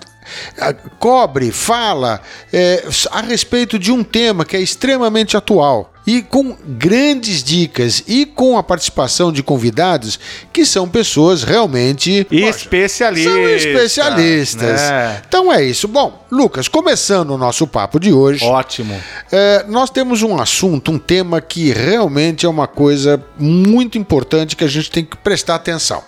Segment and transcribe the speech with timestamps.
[1.00, 2.22] cobre, fala
[2.52, 8.26] é, a respeito de um tema que é extremamente atual e com grandes dicas e
[8.26, 10.18] com a participação de convidados
[10.54, 13.34] que são pessoas realmente especialistas.
[13.34, 14.82] São especialistas.
[14.82, 15.22] Né?
[15.28, 15.86] Então é isso.
[15.86, 18.46] Bom, Lucas, começando o nosso papo de hoje.
[18.46, 18.98] Ótimo.
[19.30, 24.64] É, nós temos um assunto, um tema que realmente é uma coisa muito importante que
[24.64, 26.02] a gente tem que prestar atenção.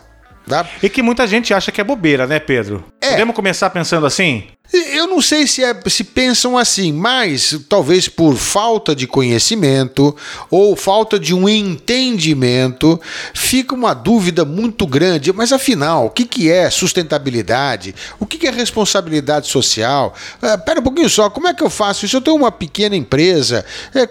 [0.48, 0.66] Tá?
[0.82, 2.84] E que muita gente acha que é bobeira, né, Pedro?
[3.00, 3.12] É.
[3.12, 4.46] Podemos começar pensando assim?
[4.72, 10.16] Eu não sei se, é, se pensam assim, mas talvez por falta de conhecimento
[10.50, 13.02] ou falta de um entendimento,
[13.34, 15.34] fica uma dúvida muito grande.
[15.34, 17.96] Mas afinal, o que, que é sustentabilidade?
[18.20, 20.14] O que, que é responsabilidade social?
[20.42, 22.18] É, pera um pouquinho só, como é que eu faço isso?
[22.18, 23.66] Eu tenho uma pequena empresa,
[23.96, 24.08] é,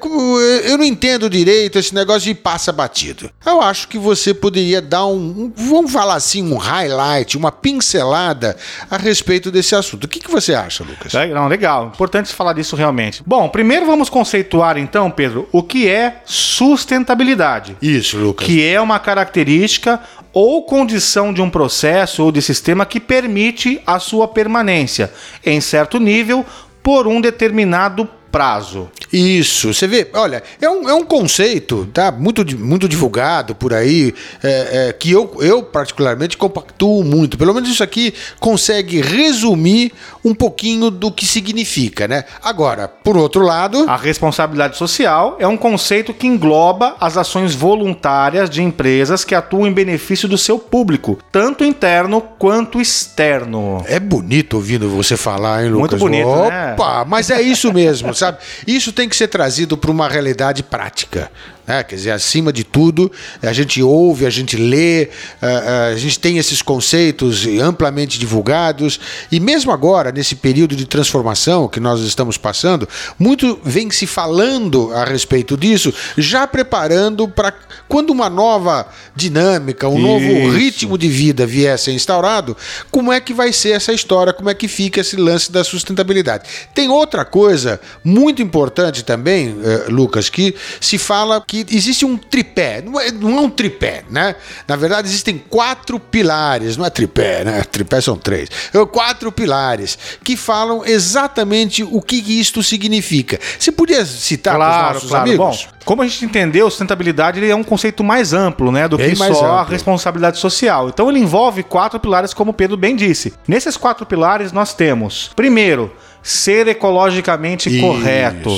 [0.71, 3.31] eu não entendo direito esse negócio de passa batido.
[3.47, 8.57] Eu acho que você poderia dar um, um vamos falar assim, um highlight, uma pincelada
[8.91, 10.05] a respeito desse assunto.
[10.05, 11.13] O que, que você você acha, Lucas?
[11.33, 11.89] Não, legal.
[11.95, 13.23] Importante falar disso realmente.
[13.27, 17.77] Bom, primeiro vamos conceituar então, Pedro, o que é sustentabilidade.
[17.83, 18.47] Isso, Lucas.
[18.47, 20.01] Que é uma característica
[20.33, 25.13] ou condição de um processo ou de sistema que permite a sua permanência
[25.45, 26.45] em certo nível
[26.83, 28.89] por um determinado prazo.
[29.13, 32.13] Isso, você vê, olha, é um, é um conceito, tá?
[32.13, 37.39] Muito, muito divulgado por aí, é, é, que eu, eu particularmente compactuo muito.
[37.39, 39.93] Pelo menos isso aqui consegue resumir
[40.25, 42.25] um pouquinho do que significa, né?
[42.43, 43.85] Agora, por outro lado.
[43.89, 49.67] A responsabilidade social é um conceito que engloba as ações voluntárias de empresas que atuam
[49.67, 53.83] em benefício do seu público, tanto interno quanto externo.
[53.87, 55.99] É bonito ouvindo você falar, hein, Lucas?
[55.99, 56.75] Muito bonito, né?
[56.75, 57.05] Opa, né?
[57.09, 58.39] mas é isso mesmo, sabe?
[58.67, 61.31] Isso tem que ser trazido para uma realidade prática.
[61.69, 61.85] Né?
[61.85, 63.13] Quer dizer, acima de tudo,
[63.43, 65.11] a gente ouve, a gente lê,
[65.43, 68.99] a, gente tem esses conceitos amplamente divulgados,
[69.31, 72.89] e mesmo agora, nesse período de transformação que nós estamos passando,
[73.19, 77.53] muito vem se falando a respeito disso, já preparando para
[77.87, 80.07] quando uma nova dinâmica, um Isso.
[80.07, 82.57] novo ritmo de vida vier a ser instaurado,
[82.91, 86.49] como é que vai ser essa história, como é que fica esse lance da sustentabilidade.
[86.75, 92.17] Tem outra coisa muito importante também, eh, Lucas, que se fala que que existe um
[92.17, 94.35] tripé, não é, não é um tripé, né?
[94.67, 97.63] Na verdade, existem quatro pilares, não é tripé, né?
[97.65, 98.49] Tripé são três.
[98.73, 103.39] É quatro pilares que falam exatamente o que isto significa.
[103.59, 105.39] Você podia citar para os nossos amigos?
[105.39, 109.09] Bom, como a gente entendeu, sustentabilidade ele é um conceito mais amplo, né, do Bem
[109.09, 110.91] que só a responsabilidade social.
[110.91, 113.33] Então ele envolve quatro pilares, como o Pedro bem disse.
[113.49, 115.91] Nesses quatro pilares nós temos, primeiro,
[116.23, 118.51] ser ecologicamente Isso, correto,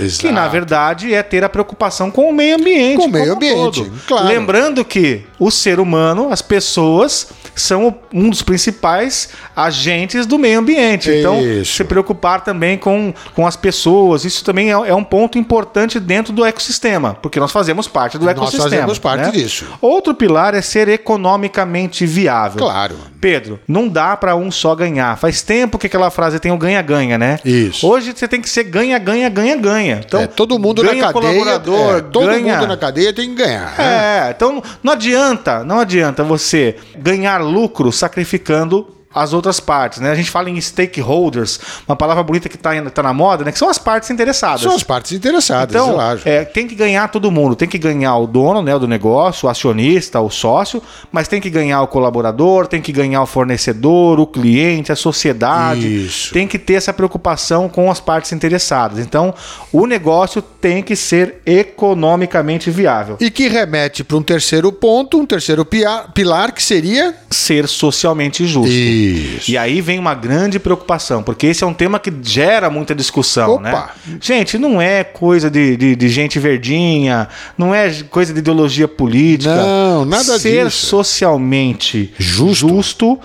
[0.00, 0.18] exato.
[0.20, 3.82] que na verdade é ter a preocupação com o meio ambiente, Com o meio ambiente,
[3.84, 3.92] todo.
[4.06, 4.26] claro.
[4.26, 11.10] Lembrando que o ser humano, as pessoas são um dos principais agentes do meio ambiente.
[11.10, 11.74] Então, Isso.
[11.74, 16.32] se preocupar também com, com as pessoas, isso também é, é um ponto importante dentro
[16.32, 18.64] do ecossistema, porque nós fazemos parte do Nós ecossistema.
[18.70, 19.30] fazemos parte né?
[19.30, 19.66] disso.
[19.80, 22.58] Outro pilar é ser economicamente viável.
[22.58, 22.96] Claro.
[23.20, 25.16] Pedro, não dá pra um só ganhar.
[25.18, 27.38] Faz tempo que aquela frase tem o ganha-ganha, né?
[27.44, 27.86] Isso.
[27.86, 30.00] Hoje você tem que ser ganha-ganha, ganha-ganha.
[30.06, 32.54] Então, É, todo mundo ganha na cadeia, colaborador, é, todo ganha...
[32.58, 33.74] mundo na cadeia tem que ganhar.
[33.76, 34.28] né?
[34.28, 40.10] É, então não adianta, não adianta você ganhar lucro sacrificando as outras partes, né?
[40.10, 43.52] A gente fala em stakeholders, uma palavra bonita que tá, tá na moda, né?
[43.52, 44.62] Que são as partes interessadas.
[44.62, 47.56] São as partes interessadas, Então, é, tem que ganhar todo mundo.
[47.56, 51.50] Tem que ganhar o dono né, do negócio, o acionista, o sócio, mas tem que
[51.50, 56.04] ganhar o colaborador, tem que ganhar o fornecedor, o cliente, a sociedade.
[56.06, 56.32] Isso.
[56.32, 58.98] Tem que ter essa preocupação com as partes interessadas.
[58.98, 59.34] Então,
[59.72, 63.16] o negócio tem que ser economicamente viável.
[63.20, 67.14] E que remete para um terceiro ponto, um terceiro pilar, que seria.
[67.30, 68.70] Ser socialmente justo.
[68.70, 69.07] Isso.
[69.48, 73.54] E aí vem uma grande preocupação, porque esse é um tema que gera muita discussão,
[73.54, 73.62] Opa.
[73.62, 73.88] né?
[74.20, 79.54] Gente, não é coisa de, de, de gente verdinha, não é coisa de ideologia política.
[79.54, 80.86] Não, nada Ser disso.
[80.86, 82.68] socialmente Justo.
[82.68, 83.20] justo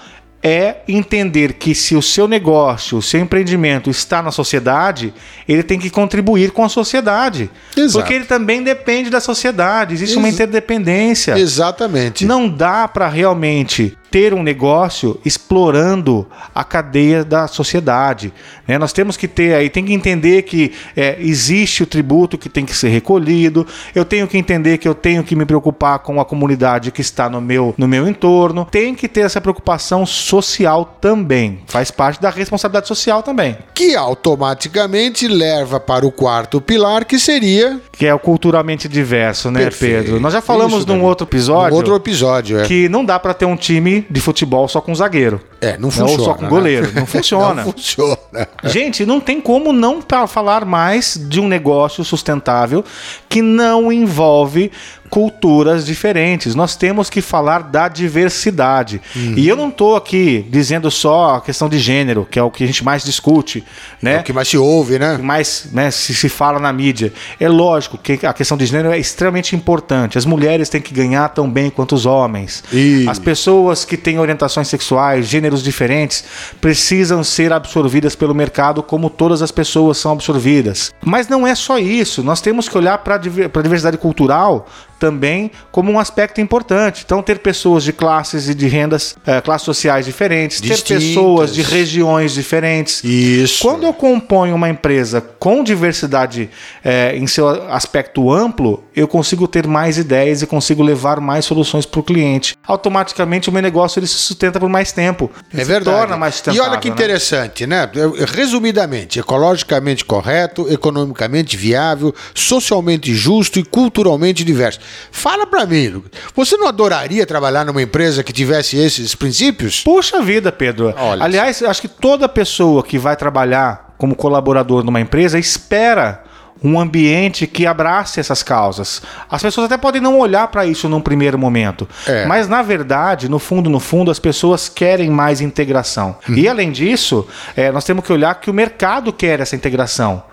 [0.45, 5.13] é entender que se o seu negócio, o seu empreendimento está na sociedade,
[5.47, 7.49] ele tem que contribuir com a sociedade.
[7.77, 7.99] Exato.
[7.99, 11.39] Porque ele também depende da sociedade, existe uma Ex- interdependência.
[11.39, 12.25] Exatamente.
[12.25, 18.31] Não dá para realmente ter um negócio explorando a cadeia da sociedade.
[18.67, 18.77] né?
[18.77, 22.63] Nós temos que ter aí, tem que entender que é, existe o tributo que tem
[22.63, 23.65] que ser recolhido.
[23.95, 27.27] Eu tenho que entender que eu tenho que me preocupar com a comunidade que está
[27.27, 28.67] no meu, no meu entorno.
[28.69, 31.61] Tem que ter essa preocupação social também.
[31.65, 33.57] Faz parte da responsabilidade social também.
[33.73, 37.81] Que automaticamente leva para o quarto pilar, que seria.
[37.91, 40.03] Que é o culturalmente diverso, né, Perfeito.
[40.03, 40.19] Pedro?
[40.19, 41.73] Nós já falamos Isso num outro episódio.
[41.73, 42.65] Um outro episódio, é.
[42.65, 45.41] Que não dá para ter um time de futebol só com zagueiro.
[45.63, 46.23] É, não Ou funciona.
[46.23, 46.49] só com né?
[46.49, 46.91] goleiro.
[46.93, 47.63] Não funciona.
[47.63, 48.17] Não funciona.
[48.65, 52.83] Gente, não tem como não falar mais de um negócio sustentável
[53.29, 54.71] que não envolve
[55.13, 56.55] culturas diferentes.
[56.55, 58.99] Nós temos que falar da diversidade.
[59.15, 59.35] Uhum.
[59.37, 62.63] E eu não estou aqui dizendo só a questão de gênero, que é o que
[62.63, 63.63] a gente mais discute,
[64.01, 64.15] né?
[64.15, 65.17] É o que mais se ouve, né?
[65.17, 67.13] que mais né, se, se fala na mídia.
[67.39, 70.17] É lógico que a questão de gênero é extremamente importante.
[70.17, 72.63] As mulheres têm que ganhar tão bem quanto os homens.
[72.73, 73.07] Isso.
[73.07, 76.23] As pessoas que têm orientações sexuais, gêneros diferentes,
[76.59, 80.91] precisam ser absorvidas pelo mercado como todas as pessoas são absorvidas.
[81.03, 82.23] Mas não é só isso.
[82.23, 84.67] Nós temos que olhar para a diversidade cultural
[85.03, 87.03] também como um aspecto importante.
[87.05, 91.03] Então, ter pessoas de classes e de rendas, eh, classes sociais diferentes, ter Distintas.
[91.03, 93.03] pessoas de regiões diferentes.
[93.03, 93.61] Isso.
[93.61, 96.49] Quando eu componho uma empresa com diversidade
[96.85, 101.85] eh, em seu aspecto amplo, eu consigo ter mais ideias e consigo levar mais soluções
[101.85, 102.55] para o cliente.
[102.65, 105.29] Automaticamente, o meu negócio ele se sustenta por mais tempo.
[105.53, 105.97] É verdade.
[105.97, 106.71] torna mais e sustentável.
[106.71, 106.93] olha que né?
[106.93, 107.89] interessante, né?
[108.33, 114.79] Resumidamente, ecologicamente correto, economicamente viável, socialmente justo e culturalmente diverso.
[115.11, 119.81] Fala pra mim, Lucas, você não adoraria trabalhar numa empresa que tivesse esses princípios?
[119.81, 120.93] Puxa vida, Pedro.
[120.97, 121.23] Olha.
[121.23, 126.23] Aliás, acho que toda pessoa que vai trabalhar como colaborador numa empresa espera
[126.63, 129.01] um ambiente que abrace essas causas.
[129.29, 132.25] As pessoas até podem não olhar para isso num primeiro momento, É.
[132.25, 136.15] mas na verdade, no fundo, no fundo, as pessoas querem mais integração.
[136.27, 136.35] Uhum.
[136.35, 140.23] E além disso, eh, nós temos que olhar que o mercado quer essa integração.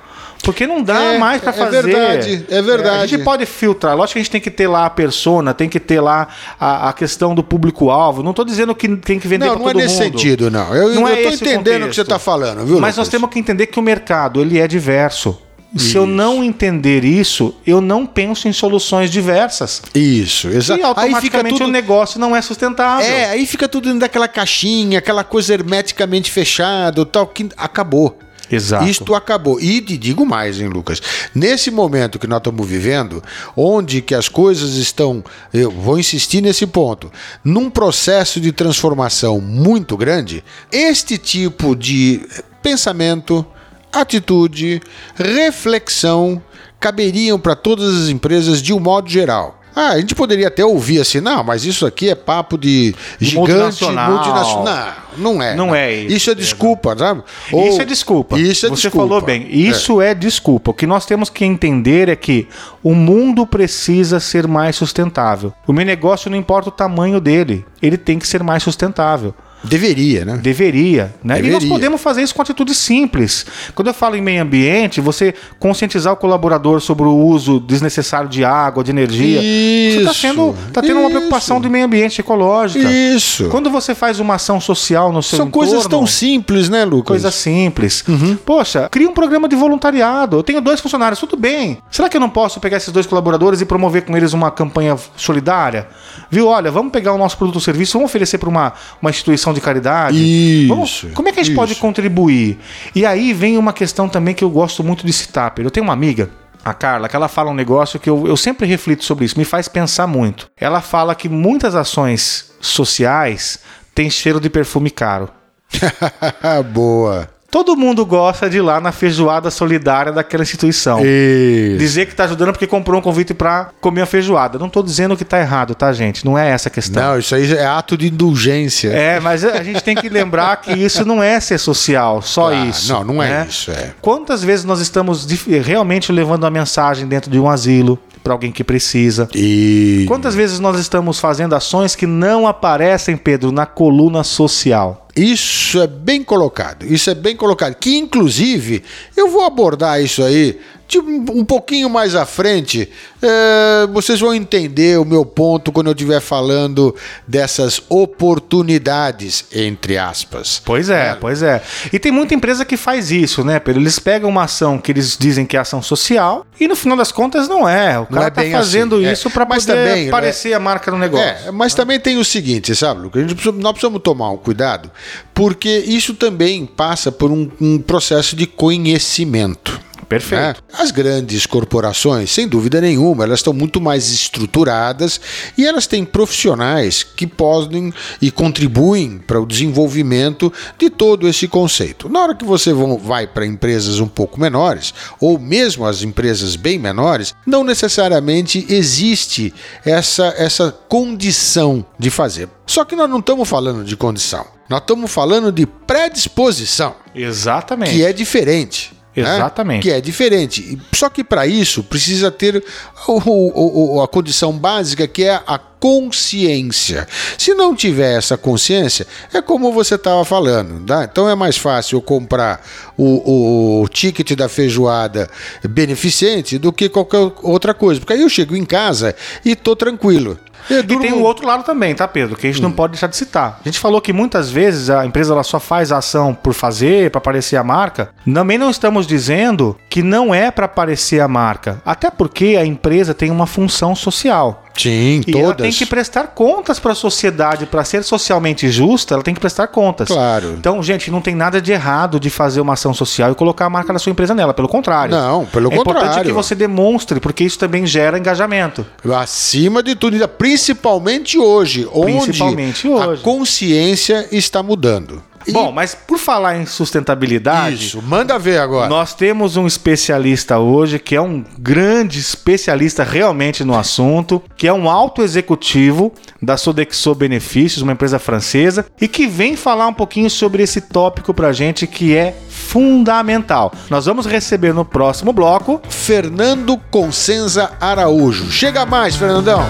[0.43, 1.83] Porque não dá É, mais para é fazer.
[1.83, 3.03] verdade, é verdade.
[3.05, 3.95] a gente pode filtrar.
[3.97, 6.29] Lógico que a gente tem que ter lá a persona, tem que ter lá
[6.59, 8.23] a, a questão do público-alvo.
[8.23, 10.19] Não estou dizendo que tem que vender Não, para não é todo nesse mundo.
[10.19, 10.75] sentido, não.
[10.75, 13.09] Eu, Não eu é o entendendo o que você está falando, viu, Mas nós Lucas?
[13.11, 15.39] temos que entender que o mercado ele é diverso.
[15.77, 16.07] Se eu Isso.
[16.13, 19.81] não entender isso, eu não penso em soluções diversas.
[19.95, 20.73] Isso, E exato.
[20.73, 23.07] Aí fica automaticamente tudo o negócio não é sustentável.
[23.07, 28.19] É, aí fica tudo dentro daquela caixinha, aquela coisa hermeticamente fechado, tal que acabou.
[28.51, 28.87] Exato.
[28.87, 29.61] Isto acabou.
[29.61, 31.01] E te digo mais, hein, Lucas?
[31.35, 33.23] Nesse momento que nós estamos vivendo,
[33.57, 37.11] onde que as coisas estão, eu vou insistir nesse ponto,
[37.45, 40.43] num processo de transformação muito grande,
[40.73, 42.27] este tipo de
[42.63, 43.47] pensamento,
[43.93, 44.81] atitude,
[45.15, 46.43] reflexão
[46.79, 49.60] caberiam para todas as empresas de um modo geral.
[49.75, 53.39] Ah, a gente poderia até ouvir assim, não, mas isso aqui é papo de gigante
[53.39, 54.11] Multinacional.
[54.13, 54.93] multinacional.
[55.17, 55.55] Não, não é.
[55.55, 56.17] Não é isso.
[56.17, 57.23] Isso é desculpa, sabe?
[57.53, 58.39] Ou- Isso é desculpa.
[58.39, 59.07] Isso é Você desculpa.
[59.09, 59.47] falou bem.
[59.51, 60.15] Isso é.
[60.15, 60.71] desculpa.
[60.71, 62.49] O que nós temos que entender é que
[62.83, 65.53] o mundo precisa ser mais sustentável.
[65.67, 69.35] O meu negócio não importa o tamanho dele, ele tem que ser mais sustentável.
[69.63, 70.39] Deveria, né?
[70.43, 71.39] Deveria, né?
[71.39, 71.69] E nós Deveria.
[71.69, 73.47] podemos fazer isso com atitudes simples.
[73.75, 78.45] Quando eu falo em meio ambiente, você conscientizar o colaborador sobre o uso desnecessário de
[78.45, 79.41] água, de energia.
[79.41, 81.11] você está Isso, sendo, tá tendo uma isso.
[81.11, 82.91] preocupação do meio ambiente ecológica.
[82.91, 83.49] Isso.
[83.49, 87.09] Quando você faz uma ação social no seu São entorno, coisas tão simples, né, Lucas?
[87.09, 88.05] Coisa simples.
[88.09, 88.37] Uhum.
[88.37, 90.39] Poxa, cria um programa de voluntariado.
[90.39, 91.79] Eu tenho dois funcionários, tudo bem.
[91.91, 94.97] Será que eu não posso pegar esses dois colaboradores e promover com eles uma campanha
[95.17, 95.89] solidária?
[96.31, 96.47] Viu?
[96.47, 99.61] Olha, vamos pegar o nosso produto ou serviço, vamos oferecer para uma, uma instituição de
[99.61, 100.17] caridade.
[100.17, 101.61] Isso, Vamos- como é que a gente isso.
[101.61, 102.59] pode contribuir?
[102.95, 105.51] E aí vem uma questão também que eu gosto muito de citar.
[105.53, 105.67] Pedro.
[105.69, 106.31] Eu tenho uma amiga.
[106.63, 109.47] A Carla, que ela fala um negócio que eu, eu sempre reflito sobre isso, me
[109.47, 110.51] faz pensar muito.
[110.61, 113.61] Ela fala que muitas ações sociais
[113.95, 115.31] têm cheiro de perfume caro.
[116.73, 117.29] Boa.
[117.51, 121.01] Todo mundo gosta de ir lá na feijoada solidária daquela instituição.
[121.05, 121.79] Isso.
[121.79, 124.59] Dizer que tá ajudando porque comprou um convite pra comer a feijoada.
[124.59, 126.25] Não tô dizendo que tá errado, tá, gente?
[126.25, 127.03] Não é essa a questão.
[127.03, 128.91] Não, isso aí é ato de indulgência.
[128.91, 132.67] É, mas a gente tem que lembrar que isso não é ser social, só Ah,
[132.67, 132.93] isso.
[132.93, 133.47] Não, não é né?
[133.49, 133.95] isso, é.
[134.01, 135.27] Quantas vezes nós estamos
[135.65, 139.29] realmente levando uma mensagem dentro de um asilo para alguém que precisa?
[139.35, 145.09] E Quantas vezes nós estamos fazendo ações que não aparecem, Pedro, na coluna social?
[145.21, 146.87] Isso é bem colocado.
[146.87, 147.75] Isso é bem colocado.
[147.75, 148.83] Que inclusive
[149.15, 150.59] eu vou abordar isso aí
[150.99, 152.89] um um pouquinho mais à frente.
[153.23, 156.95] É, vocês vão entender o meu ponto quando eu estiver falando
[157.27, 160.61] dessas oportunidades, entre aspas.
[160.65, 161.63] Pois é, pois é.
[161.93, 163.83] E tem muita empresa que faz isso, né, Pedro?
[163.83, 167.13] Eles pegam uma ação que eles dizem que é ação social e no final das
[167.13, 167.99] contas não é.
[167.99, 169.13] O cara é tá fazendo assim, é.
[169.13, 171.27] isso para poder também, parecer a marca no negócio.
[171.27, 173.25] É, mas também tem o seguinte, sabe, Lucas?
[173.33, 174.91] Precisa- nós precisamos tomar um cuidado,
[175.35, 179.90] porque isso também passa por um, um processo de conhecimento.
[180.11, 180.61] Perfeito.
[180.69, 180.77] né?
[180.77, 185.21] As grandes corporações, sem dúvida nenhuma, elas estão muito mais estruturadas
[185.57, 192.09] e elas têm profissionais que podem e contribuem para o desenvolvimento de todo esse conceito.
[192.09, 196.77] Na hora que você vai para empresas um pouco menores, ou mesmo as empresas bem
[196.77, 202.49] menores, não necessariamente existe essa, essa condição de fazer.
[202.67, 207.93] Só que nós não estamos falando de condição, nós estamos falando de predisposição Exatamente.
[207.93, 209.00] que é diferente.
[209.23, 209.35] Né?
[209.37, 209.83] Exatamente.
[209.83, 210.79] Que é diferente.
[210.95, 212.63] Só que para isso precisa ter
[213.07, 217.09] o- o- o- a condição básica que é a consciência.
[217.39, 220.85] Se não tiver essa consciência, é como você estava falando.
[220.85, 221.05] Tá?
[221.11, 222.61] Então é mais fácil eu comprar
[222.99, 225.29] o, o ticket da feijoada
[225.69, 228.01] beneficente do que qualquer outra coisa.
[228.01, 230.39] Porque aí eu chego em casa e tô tranquilo.
[230.69, 232.37] E durmo- tem o outro lado também, tá, Pedro?
[232.37, 232.69] Que a gente Hum.
[232.69, 233.59] não pode deixar de citar.
[233.61, 237.11] A gente falou que muitas vezes a empresa ela só faz a ação por fazer,
[237.11, 238.11] para aparecer a marca.
[238.33, 241.81] Também não estamos dizendo que não é para aparecer a marca.
[241.85, 244.65] Até porque a empresa tem uma função social.
[244.77, 245.63] Sim, E ela todas.
[245.63, 249.67] tem que prestar contas para a sociedade, para ser socialmente justa, ela tem que prestar
[249.67, 250.09] contas.
[250.09, 250.55] Claro.
[250.59, 253.71] Então, gente, não tem nada de errado de fazer uma ação social e colocar a
[253.71, 255.15] marca da sua empresa nela, pelo contrário.
[255.15, 256.25] Não, pelo é importante contrário.
[256.31, 258.87] que você demonstre, porque isso também gera engajamento.
[259.15, 263.21] Acima de tudo, principalmente hoje, Principalmente onde hoje.
[263.21, 265.23] a consciência está mudando.
[265.47, 268.89] E- Bom, mas por falar em sustentabilidade, isso, manda ver agora.
[268.89, 274.73] nós temos um especialista hoje que é um grande especialista realmente no assunto, que é
[274.73, 280.29] um alto executivo da Sodexo Benefícios, uma empresa francesa, e que vem falar um pouquinho
[280.31, 283.73] sobre esse tópico pra gente que é fundamental.
[283.89, 288.51] Nós vamos receber no próximo bloco Fernando Consenza Araújo.
[288.51, 289.61] Chega mais, Fernandão.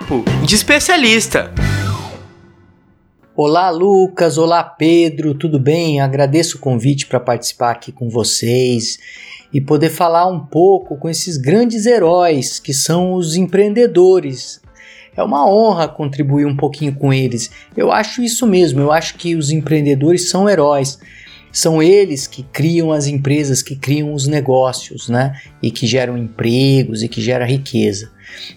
[0.00, 1.52] Papo de especialista.
[3.36, 4.38] Olá, Lucas.
[4.38, 5.34] Olá, Pedro.
[5.34, 6.00] Tudo bem?
[6.00, 8.98] Agradeço o convite para participar aqui com vocês
[9.52, 14.60] e poder falar um pouco com esses grandes heróis que são os empreendedores.
[15.16, 17.50] É uma honra contribuir um pouquinho com eles.
[17.76, 18.80] Eu acho isso mesmo.
[18.80, 20.98] Eu acho que os empreendedores são heróis.
[21.52, 25.40] São eles que criam as empresas, que criam os negócios, né?
[25.62, 28.10] E que geram empregos e que geram riqueza.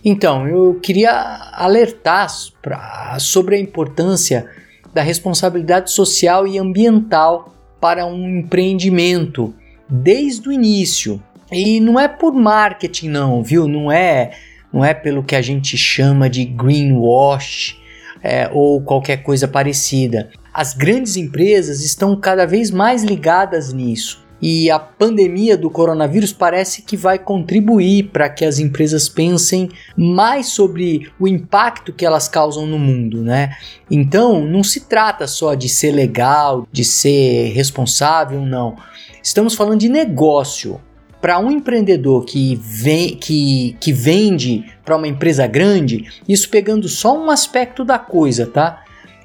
[0.04, 1.12] Então, eu queria
[1.54, 2.28] alertar
[2.62, 4.48] pra, sobre a importância
[4.94, 9.54] da responsabilidade social e ambiental para um empreendimento
[9.90, 11.22] desde o início.
[11.52, 13.68] E não é por marketing não, viu?
[13.68, 14.32] Não é,
[14.72, 17.78] não é pelo que a gente chama de greenwash
[18.22, 20.32] é, ou qualquer coisa parecida.
[20.54, 26.82] As grandes empresas estão cada vez mais ligadas nisso e a pandemia do coronavírus parece
[26.82, 32.68] que vai contribuir para que as empresas pensem mais sobre o impacto que elas causam
[32.68, 33.56] no mundo, né?
[33.90, 38.76] Então, não se trata só de ser legal, de ser responsável, não.
[39.24, 40.82] Estamos falando de negócio.
[41.22, 47.18] Para um empreendedor que, vem, que, que vende para uma empresa grande, isso pegando só
[47.18, 48.84] um aspecto da coisa, tá?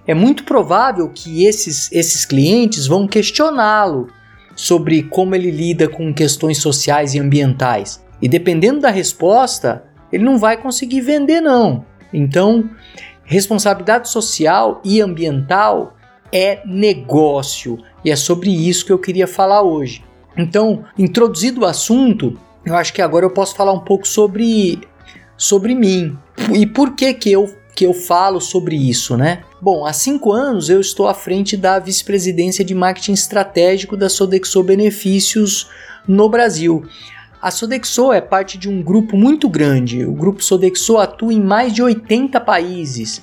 [0.08, 4.08] É muito provável que esses, esses clientes vão questioná-lo
[4.56, 8.02] sobre como ele lida com questões sociais e ambientais.
[8.20, 11.84] E dependendo da resposta, ele não vai conseguir vender, não.
[12.10, 12.70] Então,
[13.22, 15.94] responsabilidade social e ambiental
[16.32, 20.02] é negócio e é sobre isso que eu queria falar hoje.
[20.38, 22.32] Então, introduzido o assunto,
[22.64, 24.80] eu acho que agora eu posso falar um pouco sobre,
[25.36, 26.16] sobre mim
[26.54, 29.44] e por que, que eu que eu falo sobre isso, né?
[29.62, 34.60] Bom, há cinco anos eu estou à frente da vice-presidência de marketing estratégico da Sodexo
[34.64, 35.70] Benefícios
[36.04, 36.84] no Brasil.
[37.40, 40.04] A Sodexo é parte de um grupo muito grande.
[40.04, 43.22] O grupo Sodexo atua em mais de 80 países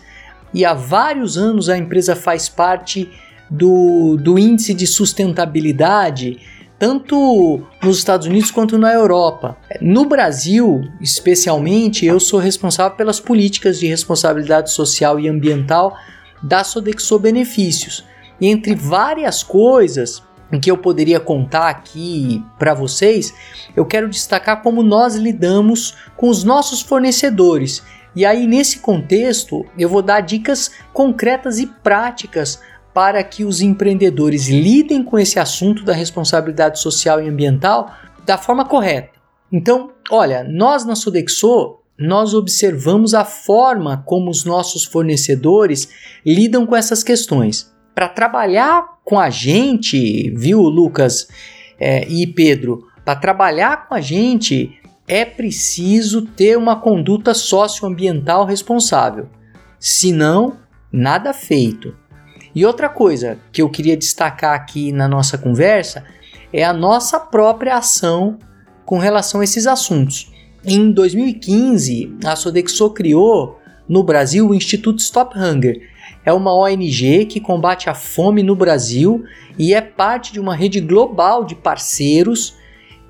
[0.54, 3.12] e há vários anos a empresa faz parte
[3.50, 6.40] do, do índice de sustentabilidade
[6.78, 9.58] tanto nos Estados Unidos quanto na Europa.
[9.82, 15.98] No Brasil, especialmente, eu sou responsável pelas políticas de responsabilidade social e ambiental
[16.44, 18.06] da Sodexo Benefícios.
[18.40, 20.22] E entre várias coisas
[20.62, 23.34] que eu poderia contar aqui para vocês,
[23.76, 27.84] eu quero destacar como nós lidamos com os nossos fornecedores.
[28.16, 32.62] E aí, nesse contexto, eu vou dar dicas concretas e práticas
[32.96, 37.92] para que os empreendedores lidem com esse assunto da responsabilidade social e ambiental
[38.26, 39.20] da forma correta.
[39.52, 45.90] Então, olha, nós na Sodexo nós observamos a forma como os nossos fornecedores
[46.26, 47.70] lidam com essas questões.
[47.94, 51.28] Para trabalhar com a gente, viu, Lucas
[51.78, 52.88] é, e Pedro?
[53.04, 59.28] Para trabalhar com a gente é preciso ter uma conduta socioambiental responsável.
[59.78, 60.58] Senão,
[60.90, 61.94] nada feito.
[62.56, 66.06] E outra coisa que eu queria destacar aqui na nossa conversa
[66.54, 68.40] é a nossa própria ação
[68.86, 70.32] com relação a esses assuntos.
[70.64, 75.82] Em 2015, a Sodexo criou no Brasil o Instituto Stop Hunger.
[76.26, 79.26] É uma ONG que combate a fome no Brasil
[79.60, 82.56] e é parte de uma rede global de parceiros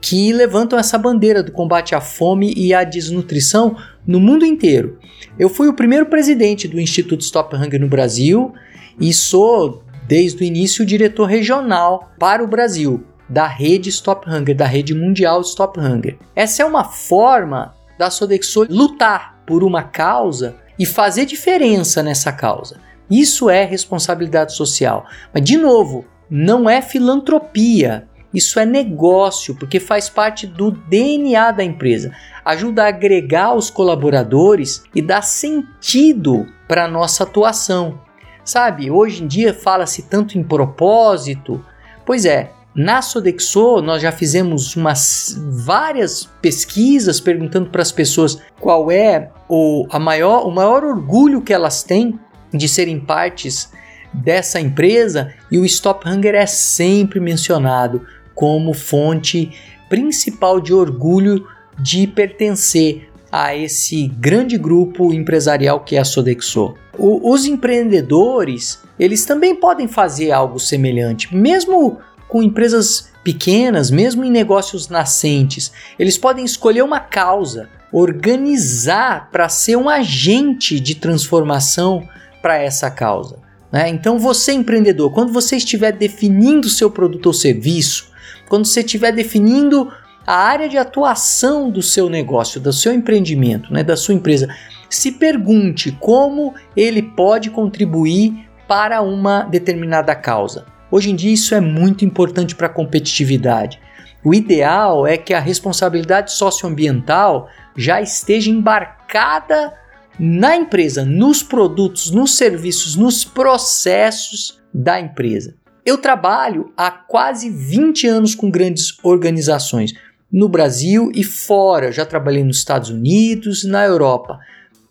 [0.01, 4.99] que levantam essa bandeira do combate à fome e à desnutrição no mundo inteiro.
[5.37, 8.53] Eu fui o primeiro presidente do Instituto Stop Hunger no Brasil
[8.99, 14.65] e sou, desde o início, diretor regional para o Brasil da rede Stop Hunger, da
[14.65, 16.17] rede mundial Stop Hunger.
[16.35, 22.79] Essa é uma forma da Sodexo lutar por uma causa e fazer diferença nessa causa.
[23.09, 25.05] Isso é responsabilidade social.
[25.33, 28.07] Mas, de novo, não é filantropia.
[28.33, 32.11] Isso é negócio, porque faz parte do DNA da empresa.
[32.43, 37.99] Ajuda a agregar os colaboradores e dar sentido para a nossa atuação.
[38.45, 41.65] Sabe, hoje em dia fala-se tanto em propósito.
[42.05, 48.91] Pois é, na Sodexo nós já fizemos umas várias pesquisas perguntando para as pessoas qual
[48.91, 52.19] é o, a maior, o maior orgulho que elas têm
[52.53, 53.71] de serem partes
[54.13, 58.05] dessa empresa e o Stop Hunger é sempre mencionado
[58.35, 59.51] como fonte
[59.89, 61.47] principal de orgulho
[61.79, 66.75] de pertencer a esse grande grupo empresarial que é a Sodexo.
[66.97, 74.31] O, os empreendedores, eles também podem fazer algo semelhante, mesmo com empresas pequenas, mesmo em
[74.31, 75.71] negócios nascentes.
[75.97, 82.07] Eles podem escolher uma causa, organizar para ser um agente de transformação
[82.41, 83.39] para essa causa.
[83.71, 83.89] Né?
[83.89, 88.11] Então, você empreendedor, quando você estiver definindo seu produto ou serviço,
[88.47, 89.91] quando você estiver definindo
[90.25, 94.47] a área de atuação do seu negócio, do seu empreendimento, né, da sua empresa,
[94.89, 100.65] se pergunte como ele pode contribuir para uma determinada causa.
[100.91, 103.79] Hoje em dia isso é muito importante para a competitividade.
[104.23, 109.73] O ideal é que a responsabilidade socioambiental já esteja embarcada
[110.19, 115.55] na empresa, nos produtos, nos serviços, nos processos da empresa.
[115.85, 119.93] Eu trabalho há quase 20 anos com grandes organizações
[120.31, 121.91] no Brasil e fora.
[121.91, 124.39] Já trabalhei nos Estados Unidos e na Europa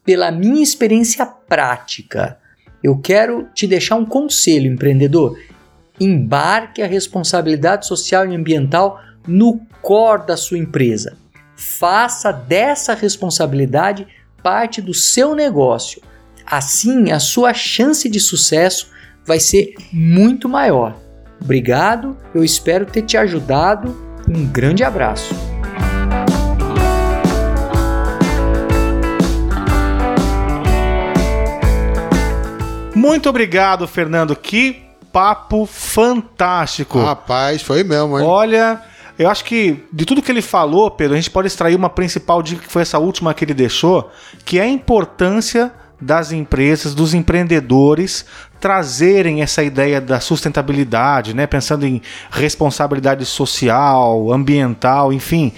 [0.05, 2.38] pela minha experiência prática,
[2.83, 5.38] Eu quero te deixar um conselho, empreendedor.
[5.99, 11.17] Embarque a responsabilidade social e ambiental no core da sua empresa.
[11.57, 14.07] Faça dessa responsabilidade
[14.43, 16.03] parte do seu negócio.
[16.45, 18.90] Assim, a sua chance de sucesso
[19.25, 20.95] vai ser muito maior.
[21.40, 23.97] Obrigado, eu espero ter te ajudado.
[24.29, 25.35] Um grande abraço.
[33.05, 34.35] Muito obrigado, Fernando.
[34.35, 37.01] Que papo fantástico.
[37.01, 38.25] Rapaz, foi mesmo, hein?
[38.25, 38.81] Olha,
[39.19, 42.43] eu acho que de tudo que ele falou, Pedro, a gente pode extrair uma principal
[42.43, 44.11] dica que foi essa última que ele deixou,
[44.45, 48.27] que é a importância das empresas, dos empreendedores
[48.61, 51.47] trazerem essa ideia da sustentabilidade, né?
[51.47, 55.53] Pensando em responsabilidade social, ambiental, enfim,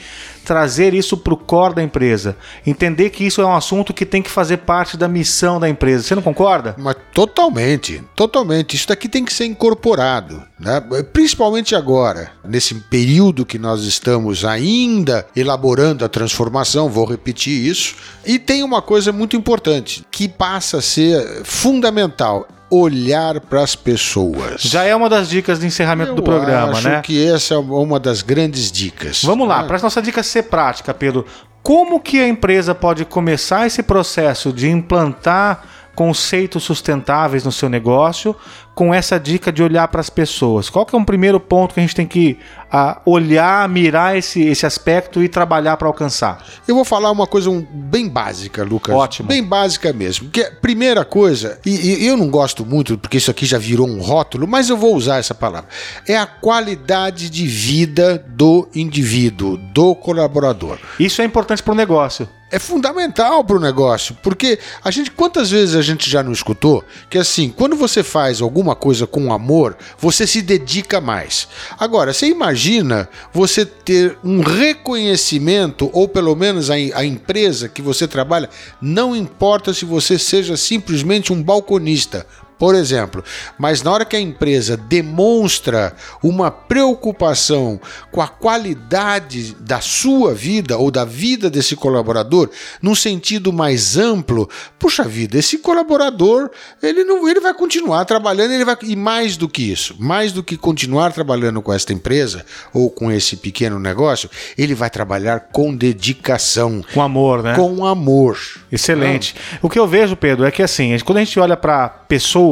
[0.47, 2.37] trazer isso para o core da empresa.
[2.65, 6.05] Entender que isso é um assunto que tem que fazer parte da missão da empresa.
[6.05, 6.77] Você não concorda?
[6.79, 8.77] Mas totalmente, totalmente.
[8.77, 10.81] Isso daqui tem que ser incorporado, né?
[11.13, 17.97] principalmente agora, nesse período que nós estamos ainda elaborando a transformação, vou repetir isso.
[18.25, 24.62] E tem uma coisa muito importante que passa a ser fundamental olhar para as pessoas.
[24.62, 27.00] Já é uma das dicas de encerramento Eu do programa, acho né?
[27.02, 29.22] que essa é uma das grandes dicas.
[29.22, 29.68] Vamos lá, né?
[29.68, 31.24] para nossa dica ser prática, Pedro.
[31.62, 38.37] Como que a empresa pode começar esse processo de implantar conceitos sustentáveis no seu negócio
[38.77, 40.69] com essa dica de olhar para as pessoas?
[40.69, 42.39] Qual que é um primeiro ponto que a gente tem que
[42.71, 46.45] ah, olhar, mirar esse, esse aspecto e trabalhar para alcançar?
[46.69, 48.95] Eu vou falar uma coisa um- bem básica, Lucas.
[48.95, 49.29] Ótimo.
[49.29, 50.29] Bem básica mesmo.
[50.29, 53.89] Que é, primeira coisa, e, e eu não gosto muito porque isso aqui já virou
[53.89, 55.71] um rótulo, mas eu vou usar essa palavra.
[56.07, 60.79] É a qualidade de vida do indivíduo, do colaborador.
[61.01, 62.29] Isso é importante para o negócio.
[62.49, 66.85] É fundamental para o negócio, porque a gente quantas vezes a gente já não escutou
[67.11, 71.49] que assim, quando você faz alguma coisa com amor, você se dedica mais.
[71.77, 78.07] Agora, você imagina você ter um reconhecimento ou pelo menos a, a empresa que você
[78.07, 78.49] trabalha,
[78.81, 82.25] não importa se você seja simplesmente um balconista,
[82.59, 83.23] por exemplo,
[83.59, 87.79] mas na hora que a empresa demonstra uma preocupação
[88.11, 92.49] com a qualidade da sua vida ou da vida desse colaborador,
[92.81, 96.51] num sentido mais amplo, puxa vida, esse colaborador
[96.83, 100.42] ele não ele vai continuar trabalhando, ele vai e mais do que isso, mais do
[100.42, 105.75] que continuar trabalhando com esta empresa ou com esse pequeno negócio, ele vai trabalhar com
[105.75, 107.55] dedicação, Com amor, né?
[107.55, 108.38] com amor.
[108.71, 109.35] Excelente.
[109.61, 112.46] O que eu vejo, Pedro, é que assim, quando a gente olha para pessoas,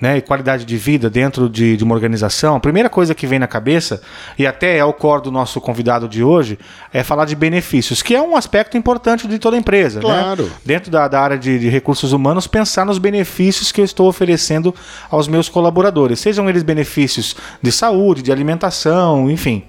[0.00, 3.38] né, e qualidade de vida dentro de, de uma organização, a primeira coisa que vem
[3.38, 4.00] na cabeça,
[4.38, 6.58] e até é o core do nosso convidado de hoje,
[6.92, 10.00] é falar de benefícios, que é um aspecto importante de toda empresa.
[10.00, 10.44] Claro.
[10.44, 10.50] Né?
[10.64, 14.74] Dentro da, da área de, de recursos humanos, pensar nos benefícios que eu estou oferecendo
[15.10, 19.64] aos meus colaboradores, sejam eles benefícios de saúde, de alimentação, enfim.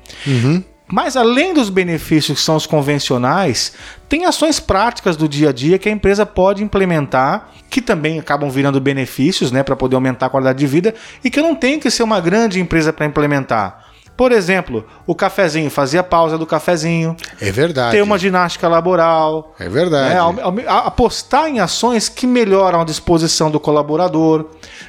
[0.92, 3.74] Mas além dos benefícios que são os convencionais,
[4.08, 8.50] tem ações práticas do dia a dia que a empresa pode implementar, que também acabam
[8.50, 11.92] virando benefícios, né, para poder aumentar a qualidade de vida e que não tem que
[11.92, 13.89] ser uma grande empresa para implementar.
[14.20, 17.92] Por exemplo, o cafezinho, fazer a pausa do cafezinho, É verdade.
[17.96, 20.14] ter uma ginástica laboral, É verdade.
[20.36, 24.48] né, apostar em ações que melhoram a disposição do colaborador,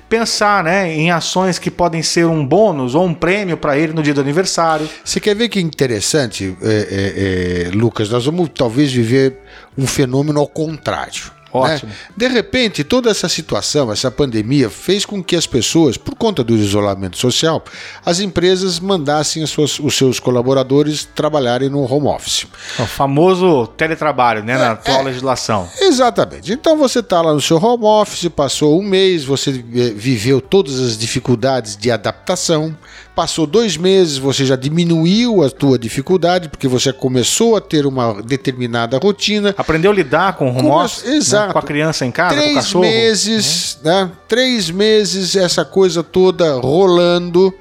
[0.08, 4.02] pensar né, em ações que podem ser um bônus ou um prêmio para ele no
[4.02, 4.90] dia do aniversário.
[5.04, 8.10] Você quer ver que interessante, é, é, é, Lucas?
[8.10, 9.38] Nós vamos talvez viver
[9.78, 11.30] um fenômeno ao contrário.
[11.52, 11.90] Ótimo.
[11.90, 11.96] né?
[12.16, 16.54] De repente, toda essa situação, essa pandemia, fez com que as pessoas, por conta do
[16.56, 17.62] isolamento social,
[18.04, 22.46] as empresas mandassem as suas- os seus colaboradores trabalharem no home office.
[22.78, 25.04] O famoso teletrabalho, né, na atual é.
[25.04, 25.68] legislação.
[25.80, 26.52] Exatamente.
[26.52, 30.78] Então você está lá no seu home office, passou um mês, você eh, viveu todas
[30.78, 32.76] as dificuldades de adaptação.
[33.14, 38.22] Passou dois meses, você já diminuiu a tua dificuldade, porque você começou a ter uma
[38.22, 39.54] determinada rotina.
[39.58, 41.52] Aprendeu a lidar com o home Come- office, né, Exato.
[41.52, 42.82] com a criança em casa, com o Três cachorro.
[42.84, 44.10] meses, né?
[44.28, 47.52] Três meses, essa coisa toda rolando.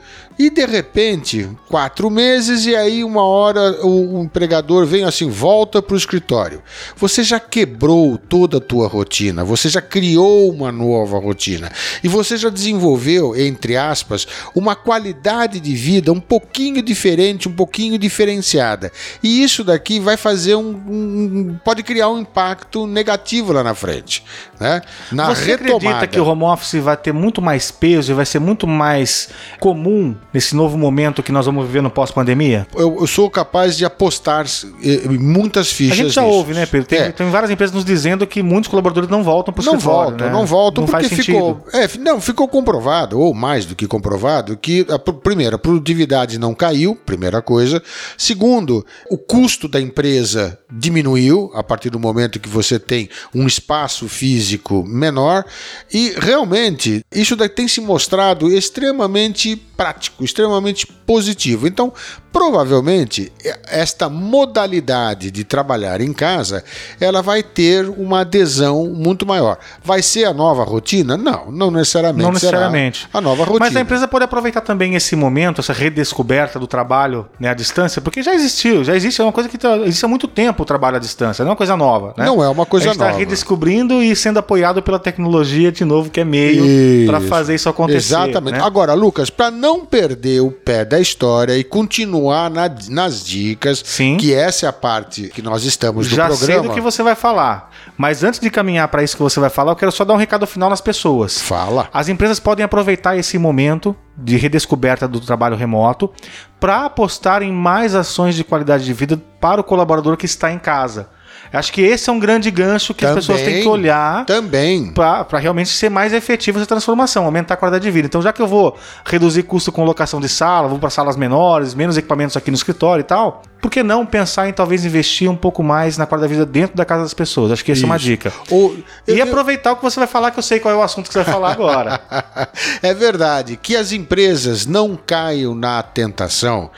[0.41, 5.81] E de repente, quatro meses, e aí uma hora o, o empregador vem assim, volta
[5.81, 6.63] para o escritório.
[6.95, 11.69] Você já quebrou toda a tua rotina, você já criou uma nova rotina.
[12.01, 14.25] E você já desenvolveu, entre aspas,
[14.55, 18.93] uma qualidade de vida um pouquinho diferente, um pouquinho diferenciada.
[19.21, 20.69] E isso daqui vai fazer um.
[20.69, 24.23] um- pode criar um impacto negativo lá na frente.
[24.57, 24.81] Né?
[25.11, 25.75] Na Você retomada.
[25.75, 29.27] acredita que o home office vai ter muito mais peso e vai ser muito mais
[29.59, 32.67] comum nesse novo momento que nós vamos viver no pós-pandemia?
[32.75, 34.45] Eu, eu sou capaz de apostar
[34.83, 36.33] eh, muitas fichas A gente já nisso.
[36.33, 36.87] ouve, né, Pedro?
[36.87, 37.11] Tem, É.
[37.11, 40.09] tem várias empresas nos dizendo que muitos colaboradores não voltam para o Não escritório.
[40.11, 40.33] voltam, né?
[40.33, 44.55] não voltam não porque faz ficou, é, não, ficou comprovado, ou mais do que comprovado,
[44.57, 47.81] que a, pr- primeiro, a produtividade não caiu, primeira coisa.
[48.17, 54.07] Segundo, o custo da empresa diminuiu a partir do momento que você tem um espaço
[54.07, 55.43] físico menor
[55.91, 61.65] e realmente isso tem se mostrado extremamente prático, extremamente positivo.
[61.65, 61.93] Então,
[62.33, 63.31] provavelmente
[63.65, 66.65] esta modalidade de trabalhar em casa,
[66.99, 69.57] ela vai ter uma adesão muito maior.
[69.81, 71.15] Vai ser a nova rotina?
[71.15, 72.23] Não, não necessariamente.
[72.23, 73.07] Não necessariamente.
[73.13, 73.67] a nova rotina.
[73.67, 78.01] Mas a empresa pode aproveitar também esse momento, essa redescoberta do trabalho né, à distância,
[78.01, 80.65] porque já existiu, já existe, é uma coisa que tá- existe há muito tempo o
[80.65, 82.13] trabalho à distância, não é uma coisa nova.
[82.17, 82.25] Né?
[82.25, 83.11] Não é uma coisa a gente nova.
[83.11, 87.69] está redescobrindo e sendo apoiado pela tecnologia de novo, que é meio para fazer isso
[87.69, 88.15] acontecer.
[88.15, 88.57] Exatamente.
[88.57, 88.61] né?
[88.61, 94.17] Agora, Lucas, para não perder o pé da história e continuar na- nas dicas, Sim.
[94.17, 96.45] que essa é a parte que nós estamos do Já programa.
[96.45, 97.71] sei do que você vai falar.
[97.97, 100.17] Mas antes de caminhar para isso que você vai falar, eu quero só dar um
[100.17, 101.39] recado final nas pessoas.
[101.41, 101.89] Fala.
[101.93, 106.11] As empresas podem aproveitar esse momento de redescoberta do trabalho remoto
[106.59, 110.59] para apostar em mais ações de qualidade de vida para o colaborador que está em
[110.59, 111.09] casa.
[111.51, 114.91] Acho que esse é um grande gancho que as pessoas têm que olhar Também.
[114.93, 118.05] para realmente ser mais efetiva essa transformação, aumentar a qualidade de vida.
[118.07, 121.73] Então, já que eu vou reduzir custo com locação de sala, vou para salas menores,
[121.73, 125.35] menos equipamentos aqui no escritório e tal, por que não pensar em talvez investir um
[125.35, 127.51] pouco mais na qualidade de vida dentro da casa das pessoas?
[127.51, 128.05] Acho que essa é uma Isso.
[128.05, 128.31] dica.
[128.49, 130.81] Ou- E eu- aproveitar o que você vai falar, que eu sei qual é o
[130.83, 131.99] assunto que você vai falar agora.
[132.81, 136.69] é verdade que as empresas não caiam na tentação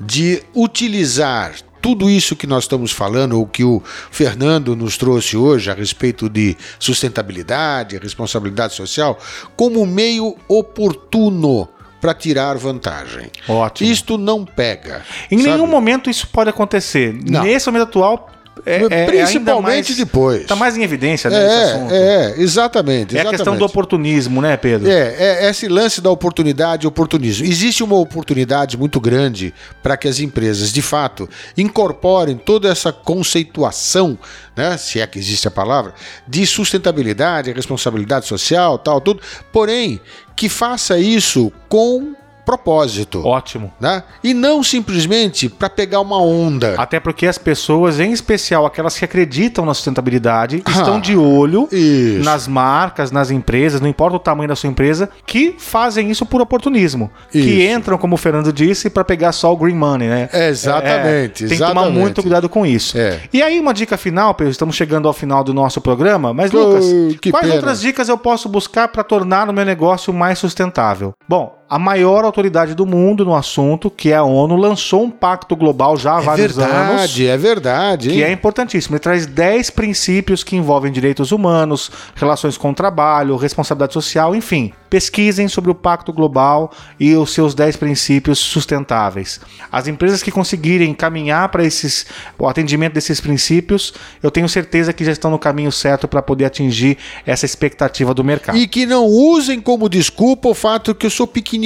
[0.00, 5.70] de utilizar tudo isso que nós estamos falando, o que o Fernando nos trouxe hoje
[5.70, 9.18] a respeito de sustentabilidade, responsabilidade social,
[9.56, 11.68] como meio oportuno
[12.00, 13.30] para tirar vantagem.
[13.46, 13.90] Ótimo.
[13.90, 15.02] Isto não pega.
[15.30, 15.50] Em sabe?
[15.50, 17.12] nenhum momento isso pode acontecer.
[17.12, 17.42] Não.
[17.42, 18.30] Nesse momento atual,
[18.66, 20.42] é, é- é Principalmente mais, depois.
[20.42, 21.94] Está mais em evidência né, esse assunto.
[21.94, 23.16] É, é, exatamente.
[23.16, 24.90] É a questão do oportunismo, né, Pedro?
[24.90, 27.46] É, é esse lance da oportunidade e oportunismo.
[27.46, 34.18] Existe uma oportunidade muito grande para que as empresas, de fato, incorporem toda essa conceituação,
[34.56, 35.94] né, se é que existe a palavra,
[36.26, 39.20] de sustentabilidade, responsabilidade social, tal, tudo.
[39.52, 40.00] Porém,
[40.36, 42.14] que faça isso com
[42.50, 43.24] propósito.
[43.24, 43.72] Ótimo.
[43.80, 44.02] Né?
[44.24, 46.74] E não simplesmente para pegar uma onda.
[46.76, 51.68] Até porque as pessoas, em especial aquelas que acreditam na sustentabilidade, Ah, estão de olho
[51.70, 52.24] Isso.
[52.24, 56.40] nas marcas, nas empresas, não importa o tamanho da sua empresa, que fazem isso por
[56.40, 57.10] oportunismo.
[57.30, 57.76] Que Isso.
[57.76, 60.28] entram, como o Fernando disse, para pegar só o green money, né?
[60.32, 61.98] Exatamente, É, tem que tomar exatamente.
[61.98, 62.98] muito cuidado com isso.
[62.98, 63.20] É.
[63.32, 66.84] E aí, uma dica final, Pedro, estamos chegando ao final do nosso programa, mas, Lucas,
[67.20, 67.54] que quais pena.
[67.56, 71.12] outras dicas eu posso buscar para tornar o meu negócio mais sustentável?
[71.28, 75.54] Bom, a maior autoridade do mundo no assunto, que é a ONU, lançou um pacto
[75.54, 76.72] global já há É vários anos.
[76.74, 78.10] verdade, é verdade.
[78.10, 78.96] Que é importantíssimo.
[78.96, 84.72] Ele traz 10 princípios que envolvem direitos humanos, relações com o trabalho, responsabilidade social, enfim.
[84.90, 89.38] Pesquisem sobre o Pacto Global e os seus 10 princípios sustentáveis.
[89.70, 92.04] As empresas que conseguirem caminhar para esses
[92.36, 96.46] o atendimento desses princípios, eu tenho certeza que já estão no caminho certo para poder
[96.46, 98.58] atingir essa expectativa do mercado.
[98.58, 101.59] E que não usem como desculpa o fato que eu sou pequenininho.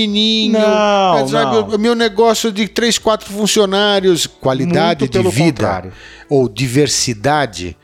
[0.59, 1.69] Não, sabe, não.
[1.77, 4.27] o Meu negócio de três, quatro funcionários.
[4.27, 5.93] Qualidade de vida contrário.
[6.29, 7.77] ou diversidade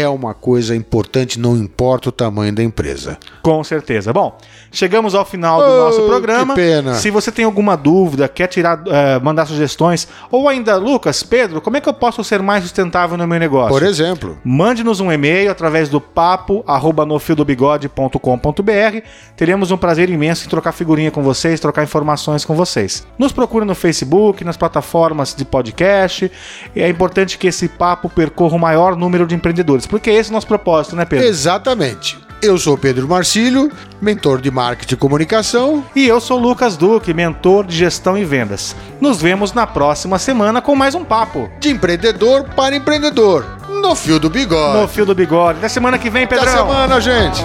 [0.00, 3.18] é uma coisa importante, não importa o tamanho da empresa.
[3.42, 4.12] Com certeza.
[4.12, 4.36] Bom,
[4.70, 6.54] chegamos ao final do Oh, nosso programa.
[6.54, 6.94] que pena.
[6.94, 11.76] Se você tem alguma dúvida, quer tirar, eh, mandar sugestões, ou ainda, Lucas, Pedro, como
[11.76, 13.70] é que eu posso ser mais sustentável no meu negócio?
[13.70, 19.00] Por exemplo, Mande-nos um e-mail através do papo arroba nofildobigode.com.br.
[19.36, 23.06] Teremos um prazer imenso em trocar figurinha com vocês, trocar informações com vocês.
[23.18, 26.30] Nos procure no Facebook, nas plataformas de podcast.
[26.74, 30.34] É importante que esse papo percorra o maior número de empreendedores, porque esse é o
[30.34, 31.26] nosso propósito, né, Pedro?
[31.26, 32.18] exatamente.
[32.42, 35.82] Eu sou Pedro Marcílio, mentor de marketing e comunicação.
[35.96, 38.76] E eu sou Lucas Duque, mentor de gestão e vendas.
[39.00, 43.46] Nos vemos na próxima semana com mais um papo De empreendedor para empreendedor,
[43.82, 44.78] no fio do bigode.
[44.82, 45.58] no Fio do Bigode.
[45.58, 46.52] Até semana que vem, Até Pedrão.
[46.66, 47.42] semana, gente.